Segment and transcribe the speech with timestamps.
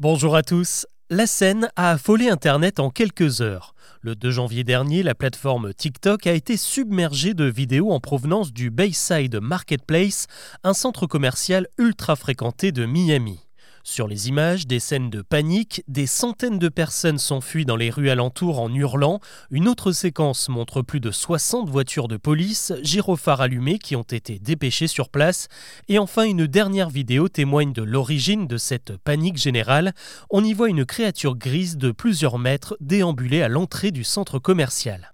[0.00, 0.86] Bonjour à tous.
[1.10, 3.74] La scène a affolé Internet en quelques heures.
[4.00, 8.70] Le 2 janvier dernier, la plateforme TikTok a été submergée de vidéos en provenance du
[8.70, 10.28] Bayside Marketplace,
[10.62, 13.47] un centre commercial ultra fréquenté de Miami.
[13.90, 18.10] Sur les images, des scènes de panique, des centaines de personnes s'enfuient dans les rues
[18.10, 19.18] alentours en hurlant.
[19.50, 24.38] Une autre séquence montre plus de 60 voitures de police, gyrophares allumés qui ont été
[24.40, 25.48] dépêchés sur place.
[25.88, 29.94] Et enfin, une dernière vidéo témoigne de l'origine de cette panique générale.
[30.28, 35.12] On y voit une créature grise de plusieurs mètres déambuler à l'entrée du centre commercial.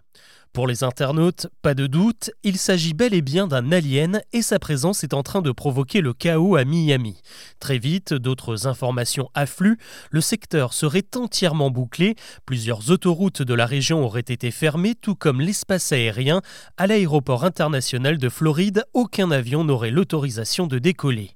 [0.54, 4.60] Pour les internautes, pas de doute, il s'agit bel et bien d'un alien et sa
[4.60, 7.20] présence est en train de provoquer le chaos à Miami.
[7.58, 9.78] Très vite, d'autres informations affluent,
[10.12, 12.14] le secteur serait entièrement bouclé,
[12.46, 16.40] plusieurs autoroutes de la région auraient été fermées, tout comme l'espace aérien.
[16.76, 21.32] À l'aéroport international de Floride, aucun avion n'aurait l'autorisation de décoller.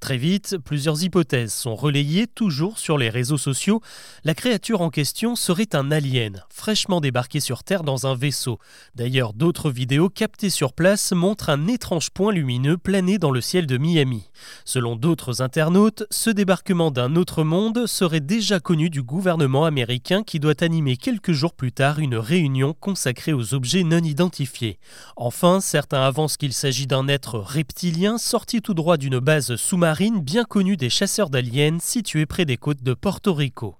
[0.00, 3.82] Très vite, plusieurs hypothèses sont relayées toujours sur les réseaux sociaux.
[4.22, 8.60] La créature en question serait un alien, fraîchement débarqué sur Terre dans un vaisseau.
[8.94, 13.66] D'ailleurs, d'autres vidéos captées sur place montrent un étrange point lumineux planer dans le ciel
[13.66, 14.30] de Miami.
[14.64, 20.38] Selon d'autres internautes, ce débarquement d'un autre monde serait déjà connu du gouvernement américain qui
[20.38, 24.78] doit animer quelques jours plus tard une réunion consacrée aux objets non identifiés.
[25.16, 30.20] Enfin, certains avancent qu'il s'agit d'un être reptilien sorti tout droit d'une base sous-marine marine
[30.20, 33.77] bien connue des chasseurs d'aliens située près des côtes de Porto Rico.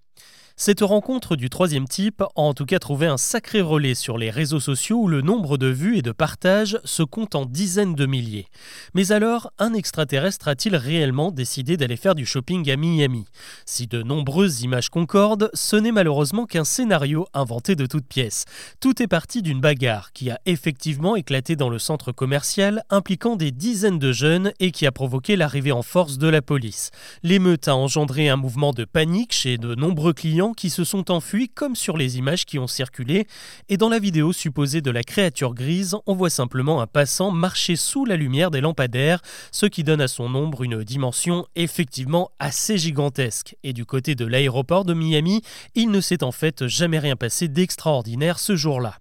[0.61, 4.29] Cette rencontre du troisième type a en tout cas trouvé un sacré relais sur les
[4.29, 8.07] réseaux sociaux où le nombre de vues et de partages se compte en dizaines de
[8.07, 8.49] milliers.
[8.93, 13.27] Mais alors, un extraterrestre a-t-il réellement décidé d'aller faire du shopping à Miami?
[13.67, 18.45] Si de nombreuses images concordent, ce n'est malheureusement qu'un scénario inventé de toutes pièces.
[18.81, 23.53] Tout est parti d'une bagarre qui a effectivement éclaté dans le centre commercial impliquant des
[23.53, 26.91] dizaines de jeunes et qui a provoqué l'arrivée en force de la police.
[27.23, 31.49] L'émeute a engendré un mouvement de panique chez de nombreux clients qui se sont enfuis
[31.49, 33.27] comme sur les images qui ont circulé,
[33.69, 37.77] et dans la vidéo supposée de la créature grise, on voit simplement un passant marcher
[37.77, 39.21] sous la lumière des lampadaires,
[39.53, 43.57] ce qui donne à son ombre une dimension effectivement assez gigantesque.
[43.63, 45.43] Et du côté de l'aéroport de Miami,
[45.75, 48.99] il ne s'est en fait jamais rien passé d'extraordinaire ce jour-là.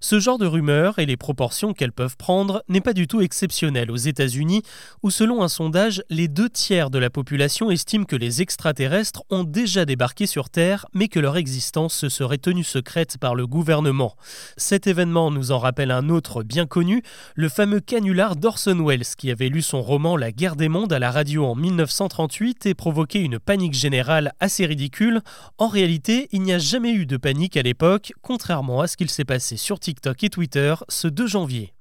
[0.00, 3.90] Ce genre de rumeurs et les proportions qu'elles peuvent prendre n'est pas du tout exceptionnel
[3.90, 4.62] aux États-Unis,
[5.02, 9.42] où selon un sondage, les deux tiers de la population estiment que les extraterrestres ont
[9.42, 14.14] déjà débarqué sur Terre, mais que leur existence se serait tenue secrète par le gouvernement.
[14.56, 17.02] Cet événement nous en rappelle un autre bien connu,
[17.34, 21.00] le fameux canular d'Orson Welles, qui avait lu son roman La guerre des mondes à
[21.00, 25.22] la radio en 1938 et provoqué une panique générale assez ridicule.
[25.58, 29.10] En réalité, il n'y a jamais eu de panique à l'époque, contrairement à ce qu'il
[29.10, 31.72] s'est passé sur TikTok et Twitter ce 2 janvier.